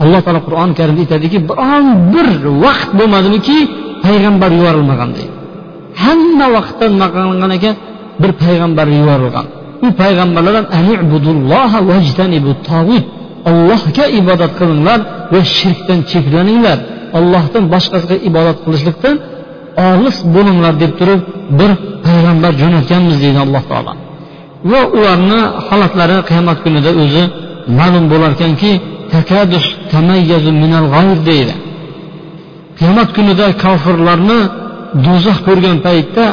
[0.04, 2.28] Alloh taolo qur'oni karimda aytadiki biron bir
[2.66, 3.58] vaqt bo'lmadimiki
[4.06, 5.34] payg'ambar yuborilmagan deydi.
[6.04, 7.76] Hamma vaqtda nima qilingan ekan
[8.22, 9.46] bir payg'ambar yuborilgan.
[9.86, 10.86] U payg'ambarlar ham
[13.50, 15.00] ollohga ibodat qilinglar
[15.34, 16.78] va shirkdan cheklaninglar.
[17.18, 19.16] Ollohdan boshqasiga ibodat qilishlikdan
[19.90, 21.22] olis bo'linglar deb turib
[21.60, 21.72] bir
[22.08, 23.94] payg'ambar jo'natganmiz deydi alloh taolo.
[24.72, 27.24] Va ularni holatlari qiyomat kunida o'zi
[27.80, 28.72] ma'lum bo'larkanki
[31.30, 31.54] deydi.
[32.80, 34.40] Qiyomat kunida kofirlarni
[35.06, 36.24] do'zax ko'rgan paytda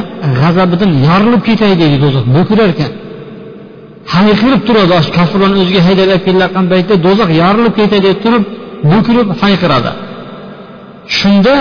[0.40, 2.90] g'azabidan yorilib ketay deydi do'zax bo'kirar ekan
[4.14, 8.44] hayqirib turadi kofirlarni o'ziga haydab olib kelayotgan paytda do'zax yorilib ketay deb turib
[8.92, 9.90] bo'kirib hayqiradi.
[11.18, 11.54] Shunda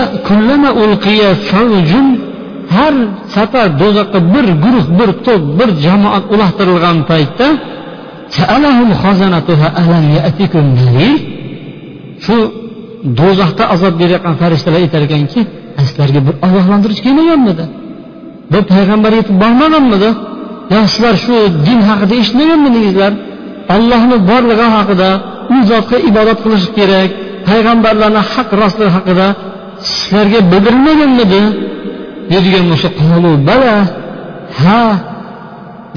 [2.76, 2.94] har
[3.34, 7.46] safar do'zaxqa bir guruh bir to'p bir jamoat uloqtirilgan paytda
[12.24, 12.36] shu
[13.20, 15.40] do'zaxda azob berayotgan farishtalar aytar ekanki
[15.86, 17.64] sizlarga bir ogohlantirish kelmaganmidi
[18.52, 20.10] bir payg'ambar yetib bormaganmidi?
[20.72, 23.12] Yo sizlar shu din haqida eshitmaganmidingizlar
[23.74, 25.10] ollohni borligi haqida
[25.54, 27.10] u zotga ibodat qilish kerak
[27.48, 29.26] payg'ambarlarni haq rostlik haqida
[29.90, 31.42] sizlarga bildirilmaganmidi
[32.30, 32.88] deydigan bo'lsa
[33.48, 33.76] bala.
[34.62, 34.80] Ha?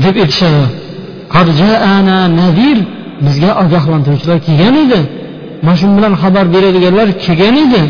[0.03, 0.65] Deb aytishadi
[3.25, 4.99] bizga ogohlantiruvchilar kelgan edi.
[5.65, 7.81] Mana shu bilan xabar beradiganlar kelgan edi.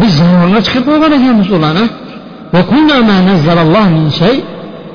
[0.00, 1.86] Biz zamonga chiqib qo'ygan ekanmiz ularni.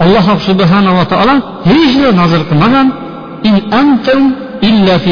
[0.03, 1.35] Alloh subhanava taolo
[1.69, 2.87] hech narsa nozil qilmagan.
[3.49, 4.21] İn antum
[4.69, 5.11] illa fi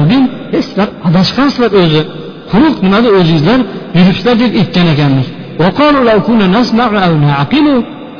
[0.00, 0.22] mubin.
[0.66, 2.02] Sizlar adashgansizlar o'zi.
[2.50, 3.60] Quruq nimada o'zingizlar
[3.96, 5.26] yuribsizlar deb aytgan ekanmiz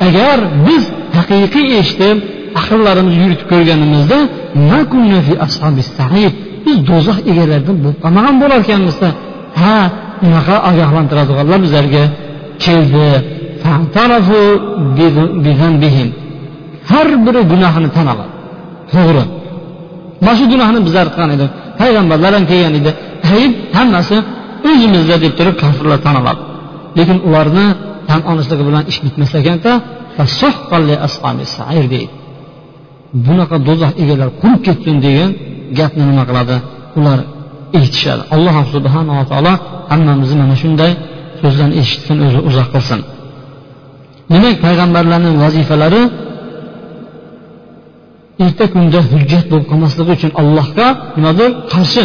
[0.07, 0.83] agar biz
[1.17, 2.17] haqiqiy eshitib
[2.59, 4.17] aqllarimizni yuritib ko'rganimizda
[6.65, 8.59] biz do'zax egalaridan bo'lib qolmagan bo'lar
[9.61, 9.75] ha
[10.25, 12.03] unaqa ogohlantiradiganlar bizlarga
[12.65, 13.07] keldi
[16.91, 18.31] har biri gunohini tan oladi
[18.93, 19.23] to'g'ri
[20.23, 21.45] mana shu gunohni bizlar qilgan edi
[21.79, 22.91] payg'ambarlar ham kelgan edi
[23.35, 24.17] ayb hammasi
[24.69, 26.41] o'zimizda deb turib kofirlar tan oladi
[26.97, 27.65] lekin ularni
[28.09, 29.73] tan olishligi bilan ish bitmas ekanda
[31.93, 32.07] deydi.
[33.25, 35.29] Bunaqa do'zax egalari qurib ketsin degan
[35.79, 36.55] gapni nima qiladi?
[36.99, 37.19] Ular
[37.77, 38.23] eshitishadi.
[38.35, 39.53] Alloh subhanava taolo
[39.91, 40.91] hammamizni mana shunday
[41.41, 42.99] so'zdan eshitsin o'zi uzoq qilsin.
[44.31, 46.01] Demak payg'ambarlarning vazifalari
[48.45, 52.03] erta kunda hujjat bo'lib qolmasligi uchun allohga nimadir qarshi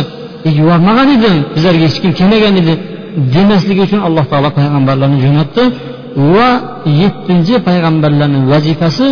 [0.59, 2.75] yubormagan edim bizlarga hech kim kelmagan edi.
[3.35, 5.65] Demasligi uchun alloh taolo payg'ambarlarni jo'natdi
[6.35, 6.49] va
[7.01, 9.07] yettinchi payg'ambarlarni vazifasi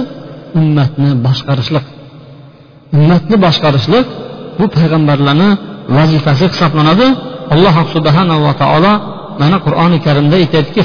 [0.60, 1.86] ummatni boshqarishlik.
[2.96, 4.06] Ummatni boshqarishlik
[4.58, 5.50] bu payg'ambarlarni
[5.98, 7.06] vazifasi hisoblanadi.
[7.54, 8.92] Alloh subhanava taolo
[9.40, 10.82] mana qur'oni karimda aytyaptiki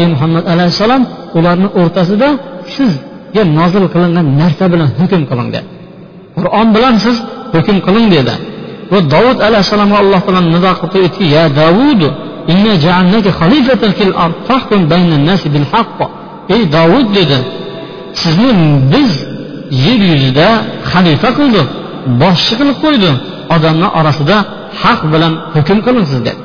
[0.00, 1.02] ey muhammad alayhissalom
[1.38, 2.28] ularni o'rtasida
[2.74, 5.66] sizga nozil qilingan narsa bilan hukm qiling dedi
[6.36, 7.16] qur'on bilan siz
[7.54, 8.34] hukm qiling dedi.
[8.91, 12.01] va dovud alayhissalomga alloh taolo nido qilib aytdiki ya davud
[16.53, 17.39] ey dovud dedi
[18.21, 18.51] sizni
[18.93, 19.11] biz
[19.85, 20.47] yer yuzida
[20.91, 21.67] xalifa qildik
[22.21, 23.11] boshchi qilib qo'ydi
[23.55, 24.37] odamlar orasida
[24.83, 26.37] haq bilan hukm qiling siz deb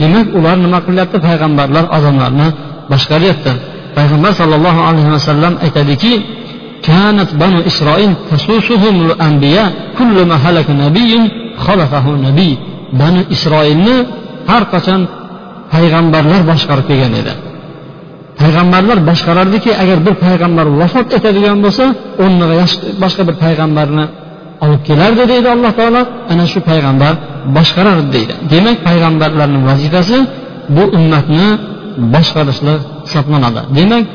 [0.00, 2.48] demak ular nima qilyapti payg'ambarlar odamlarni
[2.92, 3.52] boshqaryapti
[3.96, 6.14] payg'ambar sollallohu alayhi vasallam aytadiki
[6.90, 9.68] كانت بنو إسرائيل تسوسهم الأنبياء
[9.98, 11.12] كلما هلك نبي
[11.65, 12.53] xalafahu nabiy
[13.01, 13.97] bani isroilni
[14.49, 15.01] har qachon
[15.73, 17.33] payg'ambarlar boshqarib kelgan edi
[18.41, 21.85] payg'ambarlar boshqarardiki agar bir payg'ambar vafot etadigan bo'lsa
[22.23, 22.55] o'rniga
[23.03, 24.05] boshqa bir payg'ambarni
[24.65, 27.13] olib kelardi deydi alloh taolo ana shu payg'ambar
[27.57, 30.17] boshqarardi deydi demak payg'ambarlarni vazifasi
[30.75, 31.47] bu ummatni
[32.15, 34.05] boshqarishlik hisoblanadi demak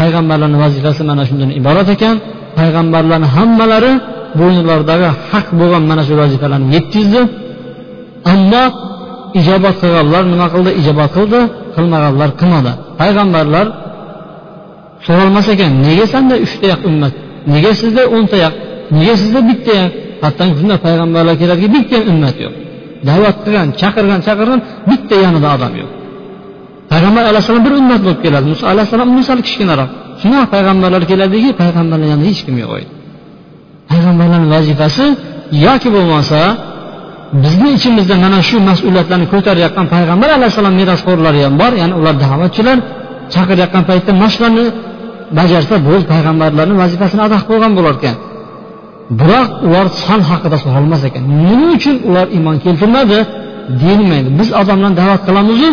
[0.00, 2.16] payg'ambarlarni vazifasi mana shundan iborat ekan
[2.58, 3.92] payg'ambarlarni hammalari
[4.40, 7.20] bo'yinlaridagi haq bo'lgan mana shu vazifalarni yetkazdi.
[8.32, 8.64] Ammo
[9.40, 10.70] ijobat qilganlar nima qildi?
[10.80, 11.40] İjobat qildi
[11.74, 12.72] qilmaganlar qilmadi.
[13.00, 13.66] Payg'ambarlar
[15.06, 17.14] so'ralmas ekan nega sanda uchta yoq ummat?
[17.52, 18.54] Nega sizda o'nta yoq?
[18.98, 19.92] Nega sizda bitta yoq?
[20.24, 22.54] Hatto shunday payg'ambarlar keladiki bitta ummat yo'q.
[23.08, 25.90] Da'vat qilgan chaqirgan chaqirgan bitta yonida odam yo'q.
[26.92, 28.46] Payg'ambar alayhissalom bir ummat bo'lib keladi.
[28.52, 29.90] Muso alayhissalom undan sal kichkinaroq.
[30.22, 33.03] Shunaqa payg'ambarlar keladiki payg'ambarlar yanida hech kim yo'q edi
[33.90, 35.06] payg'ambarlarni vazifasi
[35.66, 36.40] yoki bo'lmasa
[37.44, 41.72] bizni ichimizda mana shu mas'uliyatlarni ko'tarayotgan payg'ambar alayhissalom merosxo'rlari ham bor.
[41.80, 42.78] Ya'ni ular da'vatchilar.
[43.34, 44.64] Chaqirayotgan paytda mana shularni
[45.38, 48.16] bajarsa bo'ldi payg'ambarlarni vazifasini ado qilib qo'ygan bo'lar ekan.
[49.20, 51.22] Biroq ular son haqida so'ralmas ekan.
[51.48, 53.18] Nima uchun ular iymon keltirmadi
[53.82, 54.28] deyilmaydi.
[54.38, 55.68] Biz odamlarni da'vat qilamizu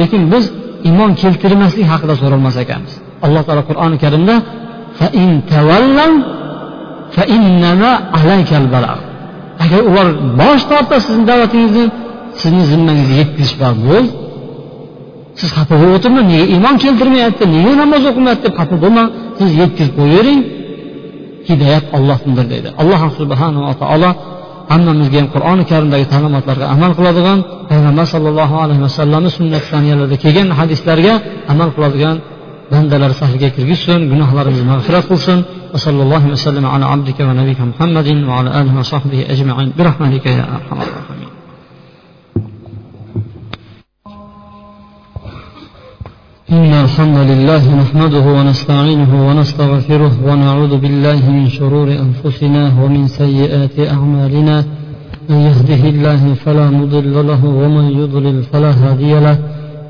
[0.00, 0.44] lekin biz
[0.88, 2.92] iymon keltirmaslik haqida so'ralmas ekanmiz.
[3.26, 4.34] Alloh taolo qur'oni karimda
[9.64, 10.08] agar ular
[10.40, 11.84] bosh tortsa sizni da'vatingizni
[12.40, 14.10] sizni zimmangizga yetkazish bor bo'ldi.
[15.38, 19.94] Siz xafa bo'lib o'tirmang nega iymon keltirmayapti nega namoz o'qimayapti deb xafa bo'lmang siz yetkazib
[19.98, 20.40] qo'yavering.
[21.48, 22.68] Hidoyat ollohnidir deydi.
[22.80, 24.10] Alloh subhanava taolo
[24.72, 27.38] hammamizga ham qur'oni karimdagi ta'limotlarga amal qiladigan
[27.70, 31.12] payg'ambar sollallohu alayhi vasallamni sunnat saniyalarida kelgan hadislarga
[31.52, 32.16] amal qiladigan
[32.72, 35.40] bandalar safiga kirgizsin gunohlarimizni mag'firat qilsin
[35.74, 41.30] وصلى الله وسلم على عبدك ونبيك محمد وعلى اله وصحبه اجمعين برحمتك يا ارحم الراحمين
[46.52, 54.64] إن الحمد لله نحمده ونستعينه ونستغفره ونعوذ بالله من شرور أنفسنا ومن سيئات أعمالنا
[55.28, 59.36] من يهده الله فلا مضل له ومن يضلل فلا هادي له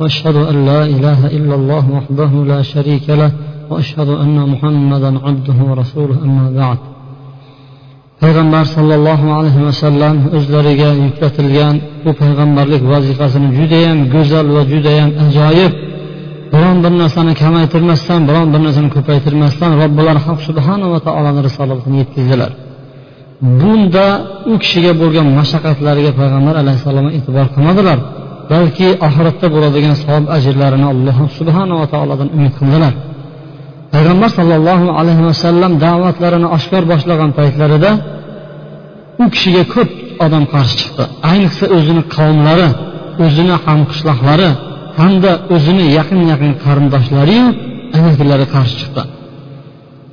[0.01, 3.31] واشهد ان لا اله الا الله وحده لا شريك له
[3.71, 6.79] واشهد ان محمدا عبده ورسوله اما بعد.
[8.23, 15.73] Payg'ambar sollallohu alayhi vasallam o'zlariga yuklatilgan bu payg'ambarlik vazifasini judayam go'zal va judayam ajoyib.
[16.53, 22.51] Biron bir narsani kamaytirmasdan biron bir narsani ko'paytirmasdan robbilar haq subhanava taoloni risolatini yetkazdilar.
[23.61, 24.07] Bunda
[24.53, 27.99] u kishiga bo'lgan mashaqqatlariga payg'ambar alayhissalom e'tibor qilmadilar.
[28.53, 32.93] Balki oxiratda bo'ladigan savob ajrlarini alloh subhanava taolodan umid qildilar.
[33.95, 37.91] Payg'ambar sollallohu alayhi vasallam da'vatlarini oshkor boshlagan paytlarida
[39.23, 39.91] u kishiga ko'p
[40.25, 41.05] odam qarshi chiqdi.
[41.31, 42.69] Ayniqsa o'zini qavmlari
[43.25, 44.49] o'zini hamqishloqlari
[44.99, 47.47] hamda o'zini yaqin yaqin qarindoshlariyu
[47.99, 49.03] amakilari qarshi chiqdi.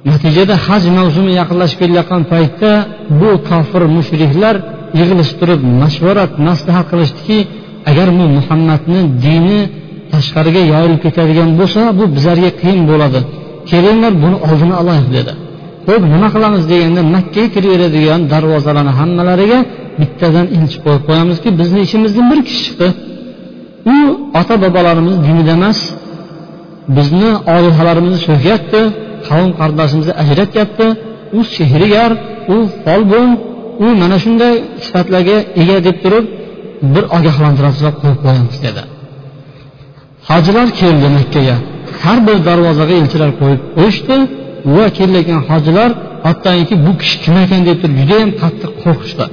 [0.09, 2.71] Natijada haj mavsumi yaqinlashib kelayotgan paytda
[3.19, 4.55] bu kofir mushriklar
[4.99, 7.37] yig'ilishib turib mashvarat maslahat qilishdiki
[7.89, 9.59] agar bu muhammadni dini
[10.11, 13.19] tashqariga yoyilib ketadigan bo'lsa bu bizlarga qiyin bo'ladi.
[13.69, 15.33] Kelinglar buni oldini olaylik dedi.
[15.87, 19.59] Ho'p nima qilamiz deganda makkaga kiraveradigan darvozalarni hammalariga
[19.99, 22.87] bittadan elchi qo'yib qo'yamizki bizni ichimizdan bir kishi chiqdi.
[23.95, 23.97] U
[24.39, 25.79] ota bobolarimiz dinida emas
[26.97, 28.81] bizni olihalarimizni so'kyapti
[29.27, 30.87] qavm qardoshimizni ajratyapti
[31.37, 32.11] u sehrgar
[32.55, 33.29] u folbin
[33.85, 34.53] u mana shunday
[34.85, 36.25] sifatlarga ega deb turib
[36.93, 38.81] bir ogohlantirasiz qo'yib qo'yamiz dedi.
[40.29, 41.55] Hojilar keldi makkaga.
[42.03, 44.15] Har bir darvozaga elchilar qo'yib qo'yishdi.
[44.75, 45.89] Va kelayotgan hojilar
[46.27, 49.25] hattoki bu kishi kim ekan deb turib judayam qattiq qo'rqishdi.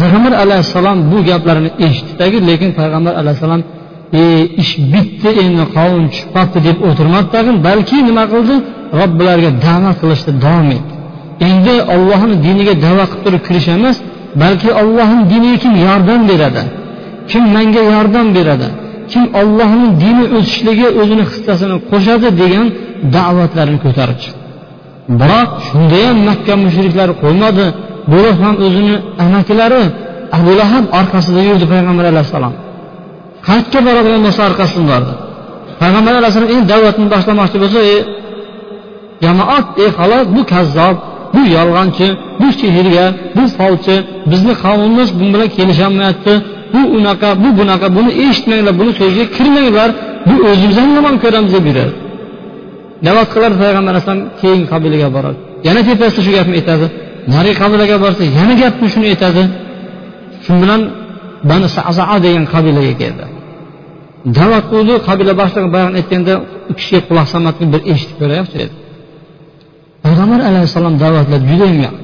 [0.00, 3.62] Payg'ambar alayhissalom bu gaplarni eshitdidagi lekin payg'ambar alayhissalom
[4.22, 4.24] e
[4.62, 8.56] ish bitdi endi qavm tushib qolibdi deb o'tirmadi tag'in balki nima qildi?
[9.00, 10.92] Robbilariga da'vat qilishda davom etdi.
[11.48, 13.96] Endi ollohni diniga da'vat qilib turib kirish emas
[14.42, 16.62] balki ollohni diniga kim yordam beradi?
[17.30, 18.68] Kim menga yordam beradi?
[19.12, 22.66] Kim ollohni dini o'sishligiga o'zini hissasini qo'shadi degan
[23.16, 24.40] da'vatlarni ko'tarib chiqdi.
[25.20, 27.66] Biroq shunda ham makka mushriklari qo'ymadi.
[28.12, 29.82] Bo'lib ham o'zini amakilari
[30.38, 32.54] abu lahab orqasida yurdi payg'ambar alayhissalom
[33.46, 35.12] qayerga boradigan bo'lsa orqasidan bordi.
[35.82, 37.98] Payg'ambar alayhissalom endi da'vatni boshlamoqchi bo'lsa ey
[39.24, 40.96] jamoat ey xolos bu kazzob
[41.34, 42.06] bu yolg'onchi
[42.40, 43.96] bu sehrga bu folchi
[44.30, 46.34] bizni qavmimiz bu bilan kelisholmayapti.
[46.74, 49.90] Bu unaqa bu bunaqa buni eshitmanglar buni so'ziga kirmanglar
[50.28, 51.92] bu o'zimiz ham yomon ko'ramiz deb yuradi.
[53.06, 55.38] Da'vat qiladi payg'ambar alayhisalom keyingi qabilaga boradi.
[55.66, 56.86] Yana tepasida shu gapni aytadi.
[57.32, 59.42] Narigi qabilaga borsa yana gapni shuni aytadi.
[60.44, 60.80] Shu bilan
[61.50, 63.24] bani sazaa degan qabilaga keldi.
[64.38, 66.34] Da'vat qildi qabila boshlig'i bayon aytganda
[66.70, 68.74] u kishiga quloq solmadiki bir eshitib ko'rayapti dedi
[70.18, 71.94] payg'ambar alayhissalom da'vatlari judayam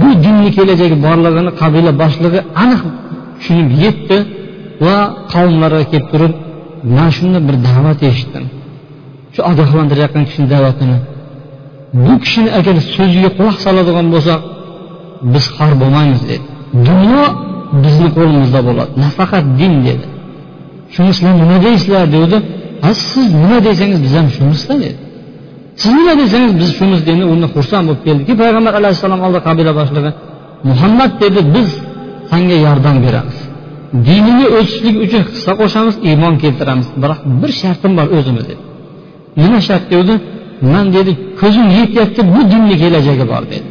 [0.00, 2.80] bu dinni kelajagi borlig'ini qabila boshlig'i aniq
[3.36, 4.16] tushunib yetdi
[4.86, 4.96] va
[5.32, 6.32] qavmlarga kelib turib
[6.96, 8.44] mana shunday bir da'vat eshitdim
[9.34, 10.98] shu ogohlantirayotgan kishini da'vatini
[12.04, 14.40] bu kishini agar so'ziga quloq soladigan bo'lsak
[15.32, 16.46] biz xor bo'lmaymiz dedi.
[16.88, 17.24] Dunyo
[17.84, 20.06] bizni qo'limizda bo'ladi nafaqat din dedi.
[20.94, 22.38] Shuni sizlar nima deysizlar degandi
[23.10, 24.98] siz nima desangiz biz ham shumizda dedi
[25.80, 30.10] siz nima desangiz biz shumiz endi unda xursand bo'lib keldiki payg'ambar alayhissalom oldida qabila boshlig'i
[30.70, 31.68] muhammad dedi biz
[32.30, 33.38] sanga yordam beramiz
[34.06, 38.62] dinini o'sishlik uchun hissa qo'shamiz iymon keltiramiz biroq bir shartim bor o'zimiz dedi.
[39.42, 40.14] Nima shart degandi
[40.72, 43.68] man dedi ko'zim yetyapti bu dinni kelajagi bor dedi.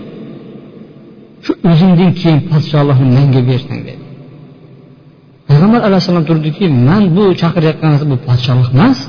[1.46, 4.04] Shu o'zingdan keyin podshohlikni menga bersang dedi.
[5.48, 9.00] Payg'ambar alayhissalom turdiki man bu chaqirayotgan bu podshohlik emas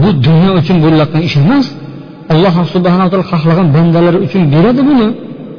[0.00, 1.66] bu dunyo uchun bo'layotgan ish emas
[2.32, 5.08] alloh subhanaa taolo xohlagan bandalari uchun beradi buni.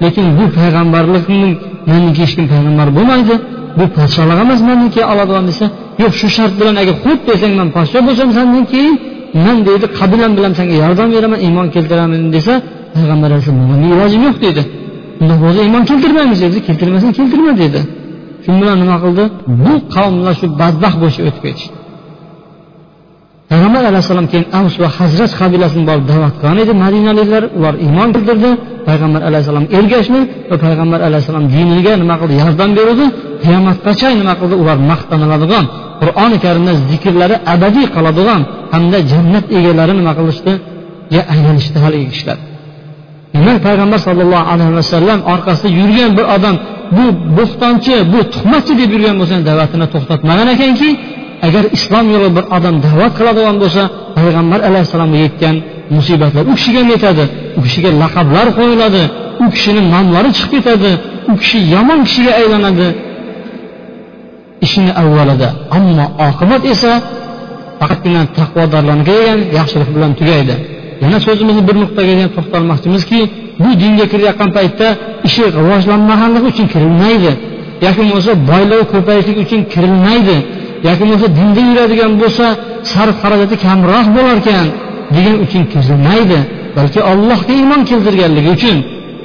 [0.03, 1.49] Lekin bu payg'ambarlikni
[1.91, 3.35] manniki hech kim payg'ambar bo'lmaydi.
[3.79, 5.65] Bu podshohlik emas manniki oladigan desa
[6.01, 8.95] yo'q shu shart bilan agar xo'p desang man podsho bo'lsam sandan keyin
[9.45, 12.53] man deydi qabilam bilan senga yordam beraman iymon keltiraman desa
[12.95, 14.63] payg'ambar alayhisalom buni ilojim yo'q deydi
[15.21, 16.57] undoq bo'lsa iymon keltirmaymiz dedi.
[16.67, 17.81] Keltirmasang keltirma dedi.
[18.43, 19.23] Shu bilan nima qildi?
[19.63, 21.75] Bu qavmlar shu badbaxt bo'lishga o'tib ketishdi.
[23.53, 28.49] Payg'ambar alayhissalom keyin avs va hazrat qabilasini borib da'vat qilgan edi madinaliklar ular iymon keltirdi
[28.87, 32.33] payg'ambar alayhissalom ergashdi va payg'ambar alayhissalom diniga nima qildi?
[32.43, 33.05] Yordam berdi
[33.43, 34.55] qiyomatgacha nima qildi?
[34.63, 35.65] Ular maqtaniladigan
[36.01, 38.41] qur'oni karimda zikrlari abadiy qoladigan
[38.73, 40.53] hamda jannat egalari nima qilishdi?
[41.33, 42.37] Aylanishdi haligi kishilar.
[43.35, 46.55] Demak payg'ambar sollallohu alayhi vasallam orqasida yurgan bir odam
[46.97, 47.05] bu
[47.37, 50.89] bo'xtonchi bu tuhmatchi deb yurgan bo'lsa da'vatini to'xtatmagan ekanki
[51.47, 53.81] agar islom yo'li bir odam da'vat qiladigan bo'lsa
[54.17, 55.55] payg'ambar alayhissalomga yetgan
[55.95, 57.23] musibatlar u kishiga ham yetadi.
[57.57, 59.03] U kishiga laqablar qo'yiladi.
[59.43, 60.91] U kishini nomlari chiqib ketadi.
[61.31, 62.87] U kishi yomon kishiga aylanadi.
[64.65, 66.91] Ishini avvalida ammo oqibat esa
[67.79, 70.55] faqatgina taqvodorlarga kelgan yaxshilik bilan tugaydi.
[71.03, 73.19] Yana so'zimizni bir nuqtaga to'xtalmoqchimizki
[73.63, 74.87] bu dinga kirayotgan paytda
[75.27, 77.31] ishi rivojlanmaganligi uchun kirilmaydi.
[77.85, 80.35] Yoki bo'lmasa boyligi ko'payishlik uchun kirilmaydi.
[80.86, 82.46] yoki bo'lmasa dinda yuradigan bo'lsa
[82.92, 84.66] sarf xarajati kamroq bo'larkan
[85.14, 86.38] degan uchun kirilmaydi
[86.76, 88.76] balki ollohga iymon keltirganligi uchun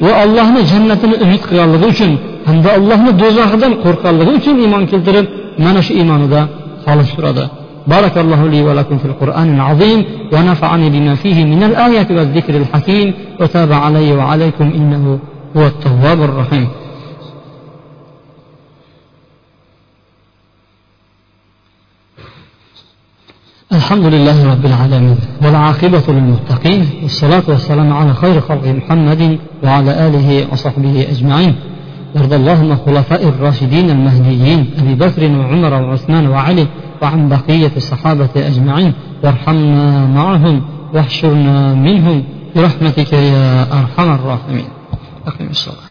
[0.06, 2.12] va allohni jannatini umid qilganligi uchun
[2.48, 5.26] hamda allohni do'zaxidan qo'rqqanligi uchun iymon keltirib
[5.66, 6.42] mana shu iymonida
[6.86, 7.46] xolis turadi
[7.94, 10.00] بارك الله لي ولكم في القرآن العظيم
[10.34, 15.20] ونفعني بما فيه من الآيات والذكر الحكيم وتاب علي وعليكم إنه
[15.58, 16.68] هو التواب الرحيم
[23.73, 31.07] الحمد لله رب العالمين والعاقبة للمتقين والصلاة والسلام على خير خلق محمد وعلى آله وصحبه
[31.11, 31.55] أجمعين.
[32.15, 36.67] وارض اللهم الخلفاء الراشدين المهديين أبي بكر وعمر وعثمان وعلي
[37.03, 38.93] وعن بقية الصحابة أجمعين.
[39.25, 40.63] وارحمنا معهم
[40.95, 42.25] واحشرنا منهم
[42.57, 44.69] برحمتك يا أرحم الراحمين.
[45.27, 45.88] أقم الصلاة.